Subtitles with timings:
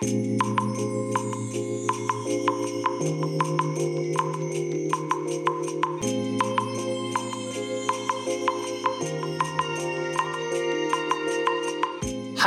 [0.00, 0.04] は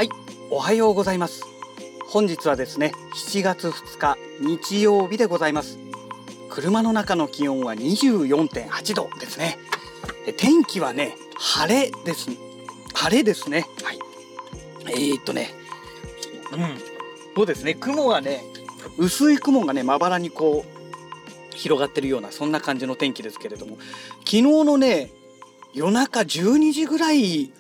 [0.01, 0.09] い、
[0.49, 1.43] おはようございます。
[2.07, 5.77] 本日はですね、7月2日日曜日でございます。
[6.49, 9.57] 車の中の気温は24.8度ですね。
[10.25, 12.29] で天気はね、晴れです。
[12.93, 13.67] 晴れですね。
[13.83, 13.99] はい。
[14.87, 15.49] えー、っとね、
[16.53, 16.90] うん、
[17.35, 18.43] そうですね、雲がね、
[18.97, 23.77] 薄い雲がね、まばらにこう、広がってるような、そんな感じの天気ですけれども、
[24.19, 25.11] 昨日のね、
[25.73, 27.51] 夜中12時ぐらい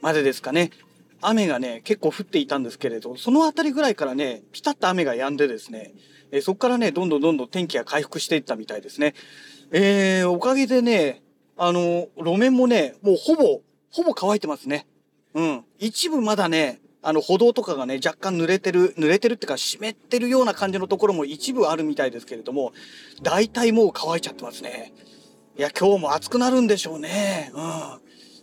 [0.00, 0.70] までですかね、
[1.20, 5.94] 雨がね、結構降っていたんですけれど、そのあたりぐらいからね、ピタッと雨が止んでですね、
[6.30, 9.14] えそこからね、どんどんどんどん天気が回復していったみたいですね。
[9.70, 11.22] えー、おかげでね、
[11.56, 14.86] あの、路面もね、もうほぼ、ほぼ乾いてますね。
[15.34, 15.64] うん。
[15.78, 22.72] 一部まだね、あの、歩道とかがね、若干濡れてる、濡れてるっていうか湿ってるような感じのところも一部あるみたいですけれども、
[23.22, 24.94] 大体もう乾いちゃってますね。
[25.58, 27.52] いや、今日も暑くなるんでしょうね。
[27.54, 27.60] うん。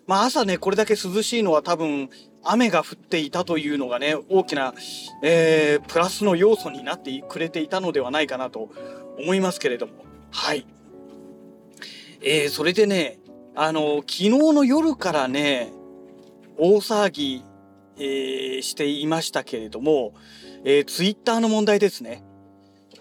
[0.05, 2.09] まあ朝ね、これだけ涼しいのは多分、
[2.43, 4.73] 雨が降っていたというのがね、大きな、
[5.23, 8.69] えー、プラスの要素になってくれていたのではないかなと
[9.19, 9.93] 思いますけれども。
[10.31, 10.65] はい。
[12.21, 13.19] えー、それでね、
[13.55, 15.71] あの、昨日の夜からね、
[16.57, 17.43] 大騒ぎ、
[18.01, 20.13] えーしていましたけれども、
[20.63, 22.23] えー、ツイッターの問題ですね。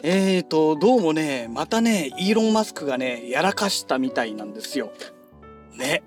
[0.03, 4.93] えーと、どうもね、またね、イーロン・マスクがね、やらかしたみたいなんですよ。
[5.77, 6.03] ね。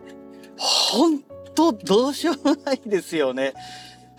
[0.57, 1.19] ほん
[1.53, 3.53] と、どうしようもないですよね。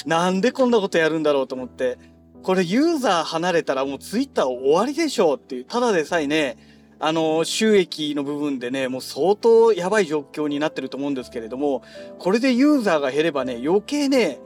[0.06, 1.98] なんでこんなことやるんだろうと思って。
[2.44, 5.64] これユーザー離れたらもうツイッター終わりでしょうっていう。
[5.64, 6.56] ただでさえね、
[7.00, 11.82] あの、収益の部分でね、もう相当やばい状況になってると思うんですけれども、
[12.18, 14.38] これでユーザーが減ればね、余計ね、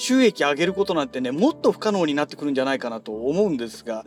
[0.00, 4.06] 収益上げることなんてね、もっと不可能になってくるんじゃないかなと思うんですが、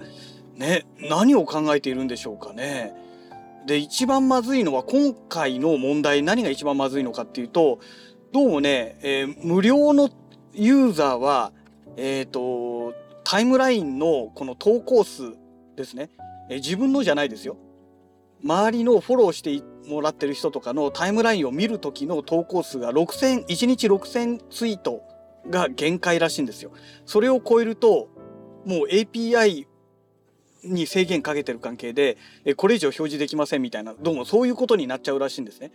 [0.56, 2.96] ね、何を考えているんでしょうかね。
[3.68, 7.78] で、一番まずいのは今回の問題、何が一番まずいのかっていうと、
[8.32, 10.10] どうもね、えー無料の
[10.56, 11.52] ユーザーは、
[11.96, 15.36] えっ、と、タイムラインのこの投稿数
[15.76, 16.10] ですね。
[16.50, 17.56] えー自分のじゃないですよ。
[18.44, 25.13] 周りのフォローしてもらってる人とかのタイムラインを見る時の投稿数が6000、1日6000ツイート
[25.50, 26.72] が限界らしいんですよ。
[27.06, 28.10] それを超えると、
[28.66, 29.66] もう API
[30.64, 35.72] に制限かけてる関係で、えこれ以上表示できませんみたいな、どうもそういうことになっちゃうらしいんですね。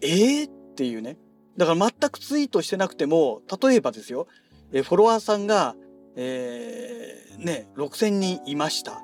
[0.00, 1.16] えーっていうね。
[1.56, 4.26] だから全くツイートしてなくても、例えばですよ、
[4.72, 5.74] えフォロワーさんが、
[6.16, 9.02] えーね、6000人いました。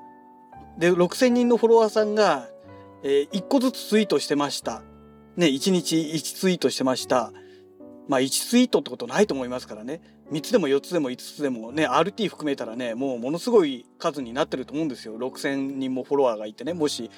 [0.78, 2.48] で、6000人のフォロワーさんが、
[3.04, 4.82] え1個ずつツイートしてました。
[5.36, 7.32] ね、1日1ツイートしてました。
[8.08, 10.00] まあ1ツイートってことないと思いますからね。
[10.32, 15.16] 3つでも4つでも5つでもね、RT 含めたらね、もうものすごい数になってると思うんですよ。
[15.18, 17.10] 6000人もフォロワーがいてね、もし、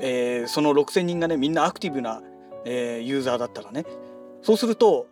[0.00, 2.22] えーその6000人がね、みんなアクティブな、
[2.64, 3.84] えーユーザーだったらね。
[4.42, 5.06] そうすると、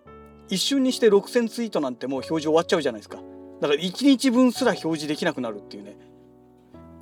[0.49, 3.19] 一瞬にして6000ツイートなんてもう表示終わっちゃうじゃないですか。
[3.61, 5.97] だから1日分すら表示できなくなるっていうね。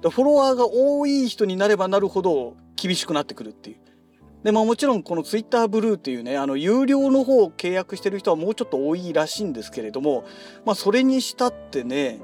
[0.02, 3.76] フォロワーが多い人になればなるほど厳しくなってくるっていう。
[4.42, 10.24] で、まあもちろんこのツイッターブルーっていうね、あの有料の方を契約してる人はもうちょっと多いらしいんですけれども、
[10.64, 12.20] まあそれにしたってね、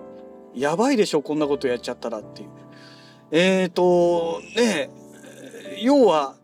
[0.55, 2.49] やばいでしょ、こんなことやっちゃったらっていう。
[3.31, 4.91] えーと、ね、
[5.83, 6.35] 要は、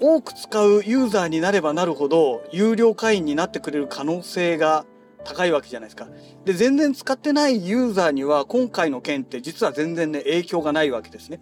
[0.00, 4.86] 多く使うユーザーになればなるほど、有料会員になってくれる可能性が
[5.24, 6.06] 高いわけじゃないですか。
[6.44, 11.40] で、全然使ってないユーザーには、今回の件って実は全然ね、影響がないわけですね。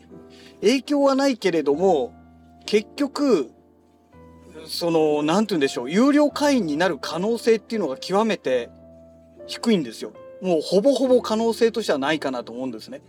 [0.62, 2.14] 影響はないけれども、
[2.66, 3.50] 結局、
[4.66, 8.68] その、なんて言うんでしょう、有料会員になる可能性っていうのが極めて
[9.46, 10.12] 低いんですよ。
[10.42, 13.00] もうほぼほぼ可能性としてはないかなと思うんですね。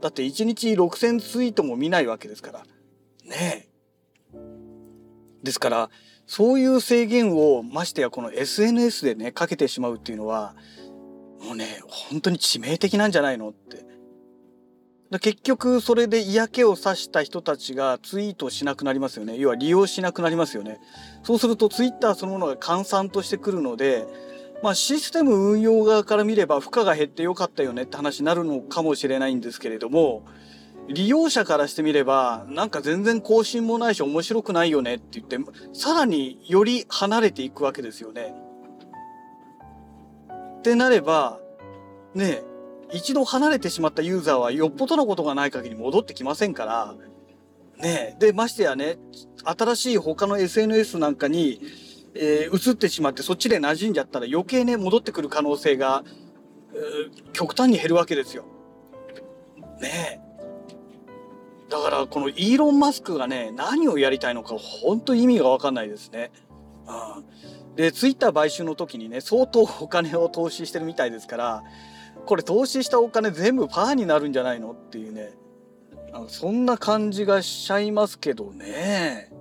[0.00, 2.64] だって1日6000ツイートも見ないわけですから。
[3.24, 3.68] ね
[4.32, 4.36] え。
[5.42, 5.90] ですから、
[6.26, 10.54] そういう制限をましてやこの SNS でね、かけてしまうっていうのは、
[11.42, 13.89] もうね、本当に致命的なんじゃないのって。
[15.18, 19.36] 結局それで嫌気をさした人たちがツイートしなくなりますよね。
[19.38, 20.80] 要は利用しなくなりますよね。
[21.24, 24.06] そうするとツイッターそのものが閑散としてくるので、
[24.62, 30.22] まあシステム運用側から見れば負荷が減ってよかったよねって話になるのかもしれないんですけれども、
[30.88, 35.38] 利用者からしてみれば、なんか全然更新もないし面白くないよねって言って、
[35.72, 38.34] さらにより離れていくわけですよね。
[40.58, 41.40] ってなれば、
[42.14, 42.49] ねえ、
[42.92, 46.94] 一度離れてしまったユーザーはよっぽどのことがない限り戻ってきませんから、
[47.78, 48.98] ね、で、ましてやね、
[49.44, 51.60] 新しい他の SNS なんかに、
[52.14, 56.02] えー移ってしまってそっちで馴染んじゃったら余計ね、戻ってくる可能性が
[57.32, 58.44] 極端に減るわけですよ。
[59.80, 60.30] ねえ。
[61.70, 66.32] だからこのイーロン・マスクがね何をやりたいのか本当意味が分かんないですね。
[66.86, 71.62] うん、でツイッター買収の時にね相当お金を投資してるみたいですから
[72.26, 75.34] これ投資したお金全部パーになるんじゃないのっていうね。
[76.28, 79.32] そんな感じがしちゃいますけどね。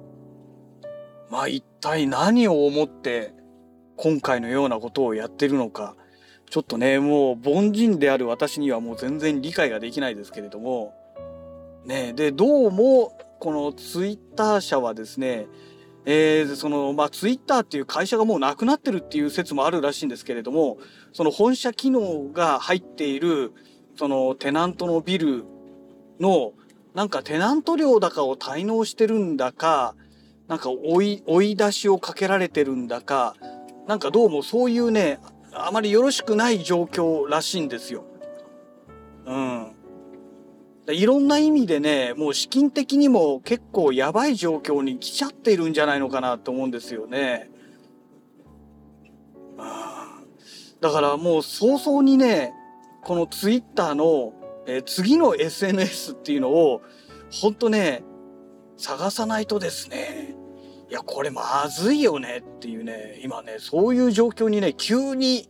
[1.29, 3.33] まあ一体何を思って
[3.95, 5.95] 今回のようなことをやってるのか。
[6.49, 10.93] ちょっとねもう凡人である私にはもう全然理解ができないですけれども。
[11.85, 15.47] ねでどうもこのツイッター社はですね
[16.05, 20.77] えー、そのまあツイッターっていう会社がもうなくなってるっていう説もあるらしいんですけれども
[21.13, 23.53] その本社機能が入っている
[23.97, 25.45] そのテナントのビル
[26.19, 26.53] の
[26.95, 29.95] なんかテナント料だかを滞納してるんだか
[30.47, 33.35] なんか追い追い出しをかけられてるんだか
[33.87, 35.19] なんかどうもそういうね
[35.51, 38.05] あまりよろしくない状況らしいんですよ。
[39.25, 39.78] うん。
[40.91, 47.49] いろんな意味でね、もう資金的にも結構やばい状況に来ちゃっているんじゃないのかなと思うんですよね。
[50.81, 52.53] だからもう早々にね、
[53.03, 54.33] このツイッターの、
[54.65, 56.81] え、次の SNS っていうのを、
[57.31, 58.03] ほんとね、
[58.77, 60.35] 探さないとですね、
[60.89, 65.49] いや、これまずいよねっていうね、今ね、そういう状況にね、急に、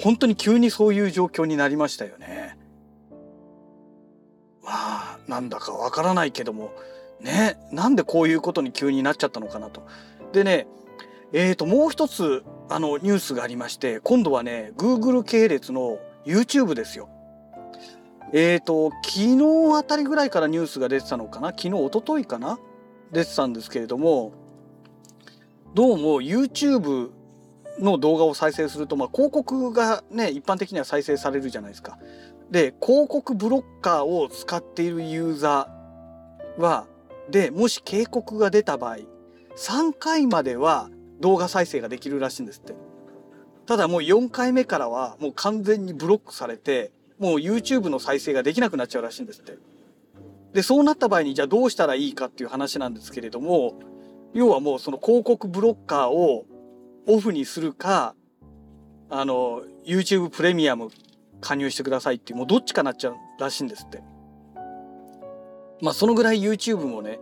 [0.00, 2.58] 本当に急にそういう状況になりましたよね。
[4.64, 6.72] まあ、なんだかわからないけども、
[7.20, 9.82] ね、なんでこういうことに急になっちゃったのかなと。
[10.32, 10.66] でね、
[11.32, 17.08] えーと、もう一つ、あの、ニュースがありまして、今度はね、Google 系列の YouTube ですよ。
[18.32, 21.48] えーと、昨日あたりぐらいからニュースが出てたのかな？
[21.48, 22.58] 昨日、一昨日かな？
[23.12, 24.32] 出てたんですけれども、
[25.74, 27.10] どうも YouTube
[27.78, 31.98] の動画を再生すると、まあ、広告がね、一般的には再生されるじゃないですか。
[32.50, 36.86] で、広告ブロッカーを使っているユーザーは、
[37.30, 38.98] で、もし警告が出た場合、
[39.56, 42.74] 3回までは動画再生ができるらしいんですって。
[43.66, 49.56] ただもう4回目からはもう完全にブロックされて、もう YouTube の再生ができなくなっちゃうらしいんですって。
[50.52, 53.74] で、そうなった場合にじゃあどうしたらいいかっていう話なんですけれども、
[54.34, 56.44] 要はもうその広告ブロッカーを
[57.06, 58.14] オフにするか、
[59.08, 60.90] あの、YouTube プレミアム
[61.44, 64.02] 加入してくださいっていう、もうどっちかなっちゃうらしいんですって。
[65.82, 67.20] まあそのぐらい YouTube もね、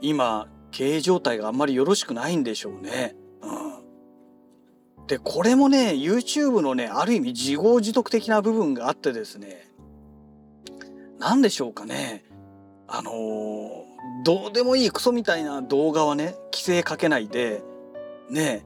[0.00, 3.16] 今、経営状態があんまりよろしくないんでしょうね。
[3.42, 5.06] うん。
[5.08, 9.68] で、これもね、YouTube のね、ある意味自業自得的な部分があってですね、
[11.18, 12.24] 何でしょうかね。
[12.86, 13.84] あのー、
[14.24, 17.64] どうでもいいクソみたいな動画はね、規制かけないで、
[18.30, 18.62] ね、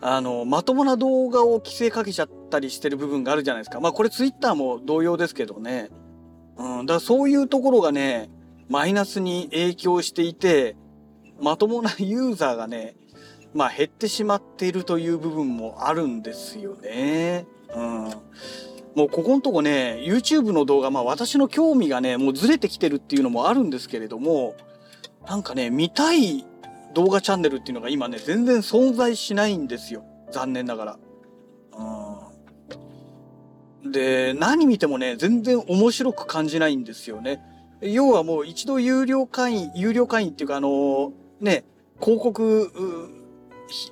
[0.00, 3.80] あの、まともな動画を規制かけちゃったりしてる部分があるじゃないですか。
[3.80, 5.90] まあこれツイッターも同様ですけどね。
[6.56, 8.30] うん、だからそういうところがね、
[8.68, 10.76] マイナスに影響していて、
[11.40, 12.96] まともなユーザーがね、
[13.54, 17.46] まあ減ってしまっているという部分もあるんですよね。
[17.74, 18.12] うん。
[18.94, 24.56] もうここのとこね、YouTube の動画、まあ私の興味がね、もうずれてきてるっていうのもあるんですけれども、
[25.26, 26.44] なんかね、見たい
[26.94, 30.04] 動画チャンネルっていうのが今ね、全然存在しないんですよ。
[30.30, 30.98] 残念ながら。
[33.90, 37.40] で、何見てもね、全然面白く感じないんですよね。
[37.80, 41.64] 要はもう一度有料会員、有料会員っていうかあのね、
[42.00, 42.70] 広告、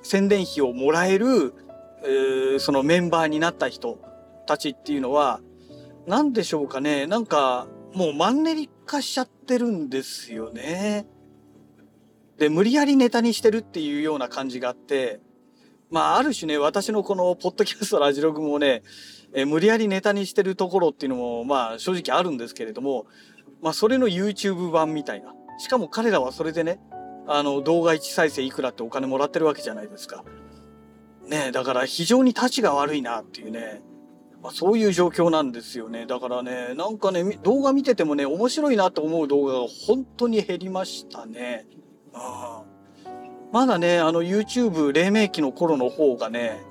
[0.03, 1.53] 宣伝費をもらえる、
[2.03, 3.99] えー、そのメンバーになった人
[4.45, 5.41] たちっていうのは、
[6.05, 11.05] 何でしょうかね、なんかもうマンネリ化しちゃってるんですよね。
[12.37, 15.19] で、無理やりネタにしてるっていうような感じがあって、
[15.89, 18.83] まあ、ある種ね、私のこのポッドキャストラジログもね、
[19.37, 23.05] え無理やりネタにしてるところっていうのも、まあ、正直あるんですけれども、
[23.61, 25.33] まあ、それの YouTube 版みたいな。
[25.59, 26.79] しかも彼らはそれでね、
[27.27, 30.23] あの、動画1再生いくらってお金もらってるわけじゃないですか。
[31.27, 33.81] ねだから非常に立ちが悪いなっていうね、
[34.41, 36.07] まあ、そういう状況なんですよね。
[36.07, 41.67] だからね、なんかね、動画見ててもね、面白いなと思う動画が本当に減りましたね。
[42.13, 42.77] うん
[43.51, 46.61] まだね、あの YouTube 黎明期の頃の方がね、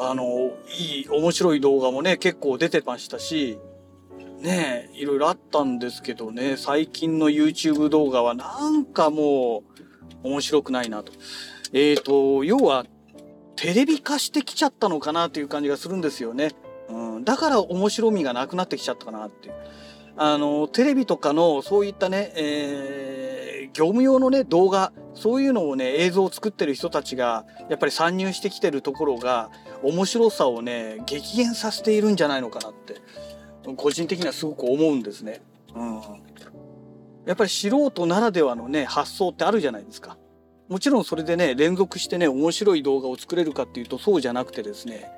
[0.00, 3.58] あの、いい、面白い動画もね、結構出てましたし、
[4.40, 9.64] ねいろいろあったんですけどね、最近の YouTube 動画はなんかも
[10.22, 11.12] う面白くないなと。
[11.72, 12.86] えっ、ー、と、要は
[13.56, 16.52] テレビ化してきちゃったのかなという感じがするんですよね。
[16.88, 19.54] うん、だから面白みがなくなってきちゃったかなっていう。
[20.18, 23.38] あの、テレビとかのそういったね、えー
[23.78, 29.50] 業務用のね動画そういうのをね映像を作ってる人たちがやっぱり参入してきてるところが
[29.82, 32.96] 面白さをね激減させているんじゃないのかなって
[33.76, 35.42] 個人的にはすごく思うんですね。
[35.74, 36.00] うん、
[37.26, 40.16] やっぱり素人ならではのね発想ってあるじゃないですか。
[40.68, 45.08] もちろんそれでね連続してね面白い動画を作れるかっていうとそうじゃなくてですね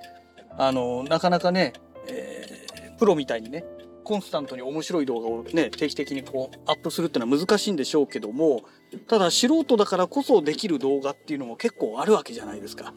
[0.59, 1.73] あのなかなかね、
[2.07, 3.65] えー、プロみたいにね
[4.11, 8.63] コンスタントに面白い動画をね定期的にこうアップするっていうのは難しいんでしょうけども
[9.07, 12.93] ただ素人だからこそできる動画っていうのも結構あるわけじゃないですか。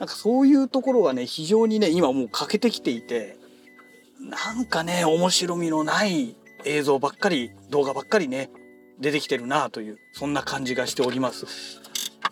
[0.00, 3.36] なんかそういうところがね非常にね今もう欠けてきていて
[4.20, 6.34] なんかね面白みのない
[6.64, 8.50] 映像ばっかり動画ばっかりね
[8.98, 11.46] 出てきてるなというそんな感じがしております。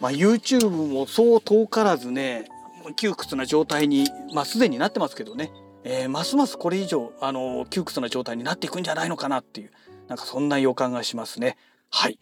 [0.00, 2.46] まあ、YouTube もそう遠からずね
[2.96, 5.52] 窮屈な状態に、まあ、すでになってますけどね
[5.88, 9.70] えー、ますますこれ以上あの窮屈な状態になっていくんじゃないのかなっていう
[10.08, 11.56] なんかそんな予感がしますね。
[11.90, 12.18] はい。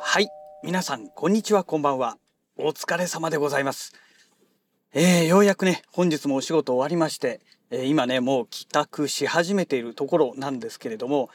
[0.00, 0.28] はい。
[0.64, 1.64] 皆さんこんにちは。
[1.64, 2.16] こんばんは。
[2.56, 3.92] お疲れ様でございます。
[4.94, 7.40] えー、ようやくね本日もお仕事終わりまして、
[7.70, 11.28] えー、今ねもう帰宅し始めているところなんですけれども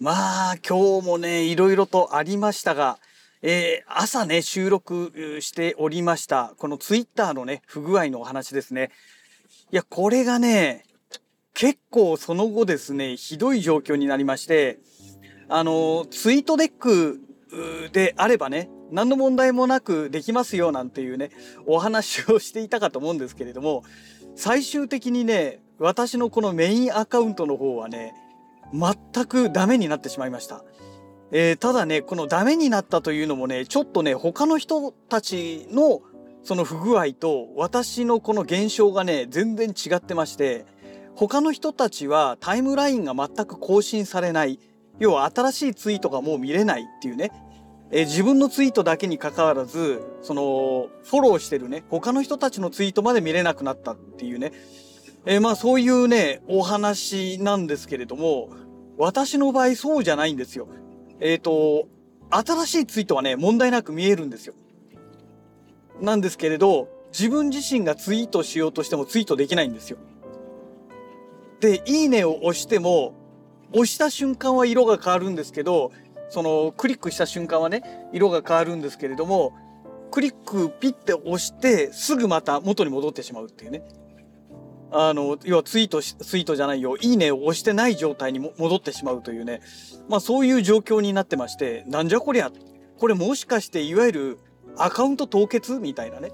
[0.00, 2.98] まあ今日もねいろいろとありましたが
[3.46, 8.90] えー、朝ね、収録しておりました、このツイッターのね、不具合のお話ですね。
[9.72, 10.84] いや、これがね、
[11.54, 14.78] 結構その後ですね、ひどい状況になりまして、
[15.48, 17.20] あの、ツイートデック
[17.92, 21.30] であればね、何の問題もなくできますよなんていうね、
[21.66, 23.84] お話をしていたかと思うんですけれども、
[24.36, 28.14] 最終的にね、私のこのメインアカウントの方はね、
[28.72, 30.64] 全くダメになってしまいました。
[31.30, 36.00] えー、ただね、このダメになったというのもね、ちょっとね、他の人たちの
[36.44, 40.66] その不具合と私のこの現象がね全然違ってまして
[41.16, 44.60] 他の人たちはタイムラインが全く更新されない
[44.98, 47.32] 要は新しいツイートがもう見れないっていうね
[47.90, 54.52] え自分のツイートだけにかかわらずそのフォローしてるね他の人たちのツイートまで見れなくなったっていうね
[55.26, 58.50] えまあそういうねお話なんですけれども
[58.98, 60.68] 私の場合そうじゃないんですよ。
[61.20, 61.88] えっ、ー、と
[62.30, 64.54] 新しいツイートはね問題なく見えるんですよ。
[66.00, 69.98] なんですけれど、自分自身がツイートしようとしてもツイートできないんですよ。
[71.60, 73.14] で、いいねを押しても、
[73.72, 75.92] 押した瞬間は色が変わるんですけど、
[76.28, 79.52] そのクリックした瞬間はね、色が変わるんですけれども、
[80.10, 83.82] クリックピッて押してすぐまた元に戻ってしまうっていうね。
[84.92, 89.60] あの、要はツイートしツイートじゃないよ、いいねを押してない状態に戻ってしまうというね。
[90.08, 92.52] まあそういう状況になってまして、なんじゃこりゃ。
[92.98, 94.38] これもしかしていわゆる
[94.76, 96.32] アカウント凍結みたいなね。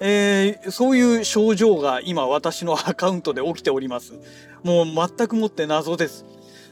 [0.00, 4.14] えー、そういう症状が今私のアカウントで起きております。
[4.62, 6.24] もう全くもって謎です。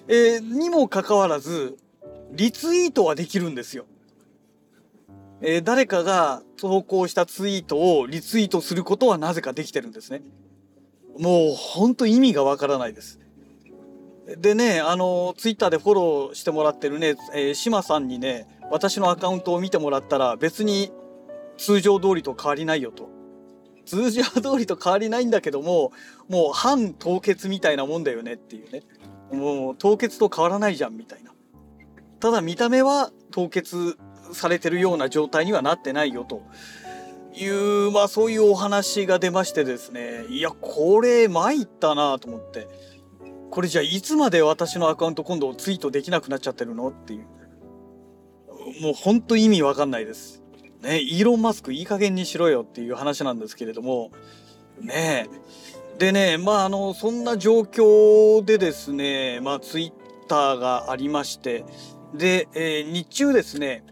[0.09, 1.77] えー、にもかかわらず、
[2.33, 3.85] リツイートはできるんですよ。
[5.41, 10.23] えー、誰かが投稿したツイートをリツイートすることはなぜかできてるんですね。
[11.19, 13.21] もうほんと意味がわからないです。
[14.39, 20.91] でね、あの、ツイッターでフォローしてもらってるね、えー、島さんにね、私のアカウントを見てもらったら別に
[21.59, 23.11] 通常通りと変わりないよと。
[23.85, 25.93] 通常通りと変わりないんだけども、
[26.29, 28.83] もう反凍結みたいなもんだよねっていうね。
[29.31, 31.33] もう凍結と変わらないじゃんみたいな。
[32.19, 33.99] ただ見た目は凍結
[34.33, 36.41] されてるような状態にはなってないよと
[37.35, 37.47] い
[37.89, 40.25] う、まあそういうお話が出ましてですね。
[40.31, 42.69] いや、これ参ったなと思って。
[43.51, 47.27] これじゃあいつまで私のアカウント今度ツイートできなくなっちゃってるのっていう。
[48.81, 50.43] もうほんと意味わかんないです。
[50.81, 54.11] ね、イーロン・マスクいい加減にしろよっていう話なんですけれども、
[54.81, 55.29] ね。
[55.99, 61.65] でね、まああの、そんな状況でですね、まあツイッターがありまして、
[62.15, 63.85] で、えー、日中ですね、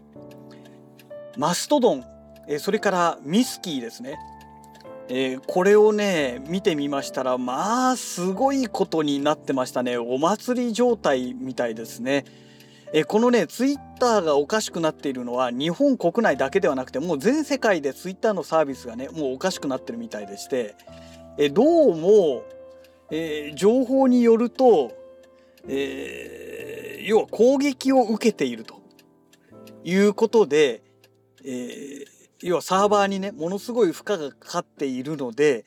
[1.37, 2.03] マストドン、
[2.47, 4.19] えー、それからミスキーですね、
[5.07, 9.97] えー、これをね見てみましたらまあすごいことになってましたね。
[9.97, 12.25] お祭り状態みたいですね。
[12.93, 20.75] えこのねツイッターがおかしくなっているのは日本国内だけではなくてもう全世界でツイッターのサービスがねもうおかしくなってるみたいでして
[21.37, 22.43] えどうも、
[23.09, 24.91] えー、情報によると、
[25.67, 28.81] えー、要は攻撃を受けていると
[29.85, 30.83] いうことで、
[31.45, 32.05] えー、
[32.41, 35.63] 要はサーバーにねものすごい負荷がかかっているので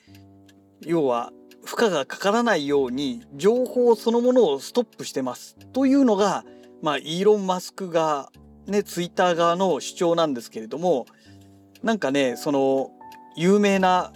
[0.83, 1.33] 要は
[1.65, 6.45] 負荷がかからないように情報そのものをストップしてますというのが
[6.83, 8.31] まあ、イーロン・マスクが、
[8.67, 11.07] ね、ツイッター側の主張なんですけれども、
[11.83, 12.91] なんかね、その、
[13.37, 14.13] 有名な、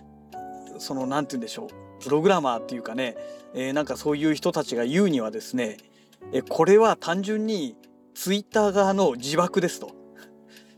[0.78, 3.16] その、なんて言うんでしょう、プログラマーっていうかね、
[3.54, 5.78] えー、なんかそういう人たちが言うにはですね、
[6.32, 7.76] えこれは単純に
[8.14, 9.92] ツイッター側の自爆ですと。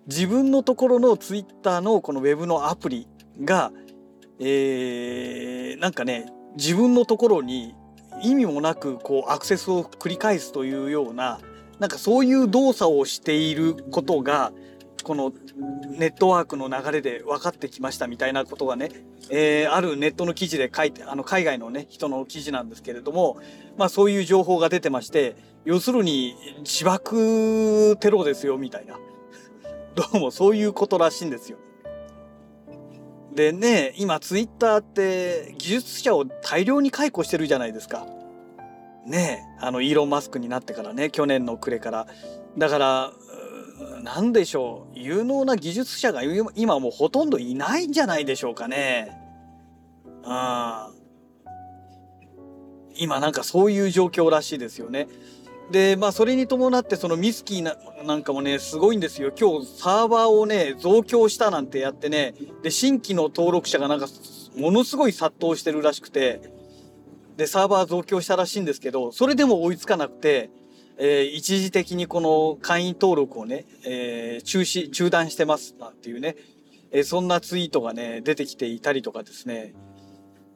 [0.07, 3.09] 自分のところのツイッターのこのウェブのアプリ
[3.43, 3.73] が、
[4.41, 7.75] えー、なんかね、自分のところに
[8.23, 11.41] 意味もなくこうアクセスを繰り返すというような、
[11.81, 14.53] なんかそういう動作をしていることが、
[15.03, 15.33] この
[15.89, 18.91] ネットワークの流れで分かってきましたみたいなことがね、
[19.31, 23.39] えー、あるネットの記事で書いて、あの海外のね、人の記事なんですけれども、
[23.79, 28.99] まあそういう情報が出てまして、要するに自爆テロですよみたいな。
[29.97, 31.57] どうもそういうことらしいんですよ。
[33.35, 38.07] でね、今ツイッターって技術者を大量に解雇してるじゃないですか。
[39.07, 42.07] ねあのイーロン・マスクになってからね、去年の暮れから。
[42.59, 43.13] だから、
[44.03, 49.17] 何でしょう有能な技術者が今もうほとんどいないんじゃないでしょうかね。
[50.25, 51.01] うん。
[52.97, 55.09] 今なんかそういう状況らしいですよね。
[55.71, 59.33] で、まあそれに伴ってそのミスキーななんかもね、すごいんですよ。
[59.39, 64.07] 今日サーバーをね、増強したなんてやってね、で、新規の登録者がなんか
[64.57, 66.60] ものすごい殺到してるらしくて、
[67.37, 70.51] で、サーバー増強したらしいんですけど、それでも追いつかなくて、
[70.99, 76.37] えー、一時的にこの会員登録をね、えー、中止、中断してますなんていうね、
[76.91, 79.75] えー、そんなツイートがね、出てきていたりとかですね。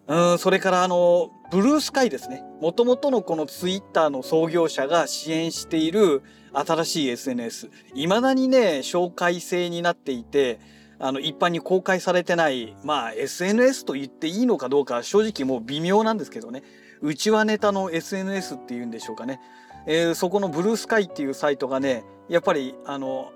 [0.07, 2.43] うん、それからあの、ブルースカイですね。
[2.61, 7.71] もともとのこのツイッターの創業者が支援している新しい SNS。
[7.95, 10.59] 未だにね、紹介制になっていて、
[10.99, 16.63] あの、一般に公開されてない、まあ、SNS と言っていいのかどうか正直もう微妙なんですけどね。
[17.01, 19.41] 内輪ネタの SNS っていうんでしょうかね。
[19.87, 23.33] えー、そこのブルースカイっていうサイトがねやっぱりあの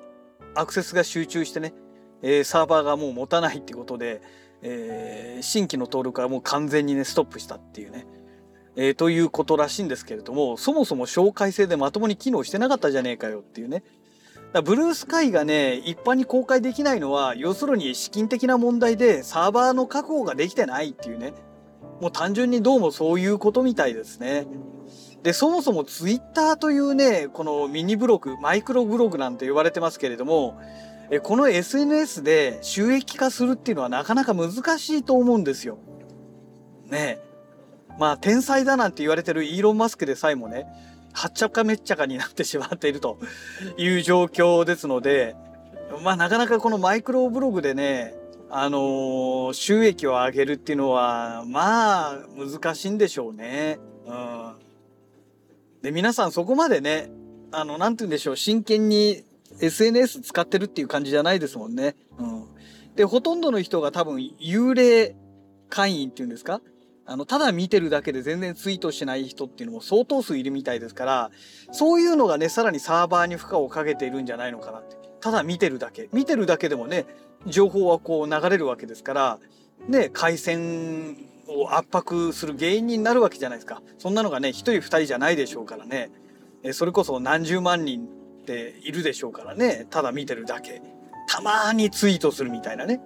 [0.55, 1.75] アクセスが集中してね、
[2.23, 4.23] えー、サーバーがもう持たないってことで、
[4.63, 8.07] えー、新規の登録がもう完全にねストップしたっていうね、
[8.77, 13.83] えー、ということらしいんですけれどもそもそも紹介制でまともに機能してなかったじゃねえかよっていうね
[14.53, 21.35] だブルースカイがね一般に公開できないのは要するに資金的な問題でサーバーの確保ができてないっていうね
[22.01, 24.47] もう単純にどうもそういうことみたいですね。
[25.23, 30.61] で、そもそもツイッターというね、このミニブログ、マイクロブログなんて言われてますけれども、
[31.23, 35.79] この SNS で収益化するっていうのはなかなか難しいと思うんですよ。
[36.85, 37.29] ねえ
[37.99, 40.67] まあ、天才だなんて言われてるイーロン・マスクでさえもね、
[41.13, 43.19] はっちゃかめっちゃかになってしまっていると
[43.77, 45.35] いう状況ですので、
[46.03, 48.15] まあ、なかなかこのマイクロブログでね、
[48.51, 53.79] あのー、収益を上げるっていうのは、まあ、難しいんでしょうね。
[54.07, 54.53] うん。
[55.83, 57.11] で、皆さんそこまでね、
[57.53, 59.23] あの、なんて言うんでしょう、真剣に
[59.61, 61.95] SNS 使ってるっていう感じじゃないですもんね。
[62.19, 62.45] うん。
[62.95, 65.15] で、ほとんどの人が多分幽霊
[65.69, 66.61] 会員っていうんですか？
[67.11, 71.31] あの、ただ見てるだけで全然ツイートしない人っていうのも相当数いるみたいですから、
[71.73, 74.99] そういうのがね、さらにサーバーに負荷をかけているんじゃないのかなって。
[75.21, 76.11] ただ見てるだけ。
[76.13, 77.07] 見てるだけでもね、
[77.47, 79.39] 情報はこう流れるわけですから、
[79.89, 81.17] ね、回線
[81.49, 83.81] を圧迫する原因になるわけじゃないですか。
[83.97, 86.11] そんなのがね、一人二人じゃないでしょうからね。
[86.73, 88.07] それこそ何十万人
[88.43, 89.87] っているでしょうからね。
[89.89, 90.83] ただ見てるだけ。
[91.27, 93.01] たまにツイートするみたいなね。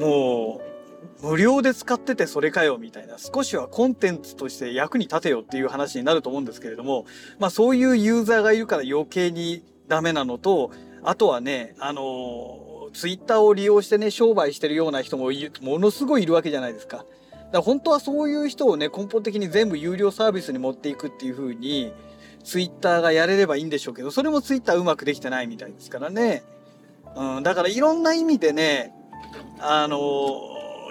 [0.00, 0.77] もう、
[1.22, 3.16] 無料で使っててそれかよみたいな。
[3.18, 7.06] 少しはコンテンツとして役に立てよっていう話になると思うんですけれども、
[7.38, 10.70] まあそういうユーザーがいるから余計にダメなのと、
[11.02, 15.30] あとはね、あのーツイッターを利用してね、商売してるような人も
[15.60, 16.98] ものすごいいるわけじゃないですか。
[16.98, 17.06] だか
[17.52, 21.92] ら本当はそういう人をね、根本的に全部有料サービスに持っていくっていう風に、
[22.44, 26.44] ツイッターがやれればいいんでしょうけど、それもツイッターうまくできてないみたいですからね。
[27.16, 28.92] うん、だからいろんな意味でね、
[29.60, 29.98] あの、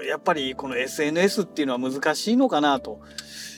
[0.03, 3.01] やっぱりこの SNS っていうのは難しいのかなと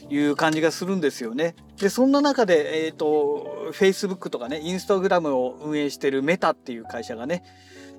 [0.10, 1.56] いう感じがするんですよね。
[1.78, 7.44] で、そんな中で、えっ、ー、と、Facebook とかね、Instagram を運営してるメタっていう会社がね、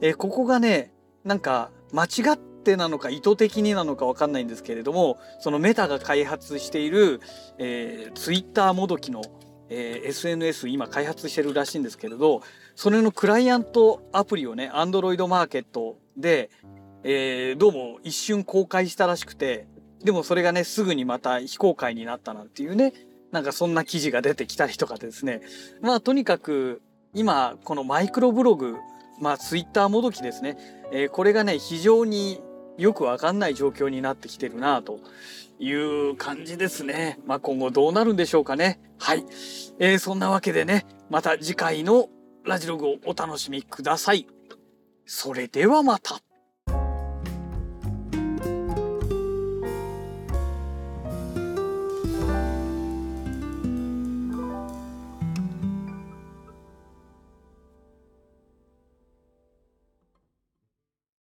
[0.00, 0.92] えー、ここがね、
[1.24, 7.20] なんか間違ってなのか意図的になのかわかんないんですけれども、そのメタが開発している、
[7.58, 9.22] えー、ツイッターもどきの、
[9.68, 12.42] えー、SNS 今開発してるらしいんですけれど、
[12.74, 16.50] それのクライアントアプリをね、Android マーケットで、
[17.02, 19.66] えー、どうも一瞬公開したらしくて、
[20.04, 22.92] でもそれがね、すぐにまた非公開になったなんていうね、
[23.32, 25.40] なんかそんな記事が出てきたりとかですね。
[25.80, 26.82] まあとにかく
[27.14, 28.76] 今このマイクロブログ
[29.20, 30.58] まあツイッターもどきですね、
[30.92, 32.40] えー、これがね非常に
[32.76, 35.00] よくわかんない状況になってきてるなと
[35.58, 37.18] いう感じですね。
[37.24, 38.80] まあ今後どうなるんでしょうかね。
[38.98, 39.24] はい。
[39.78, 42.08] えー、そんなわけでね、また次回の
[42.44, 44.26] ラジログをお楽しみください。
[45.06, 46.20] それではまた。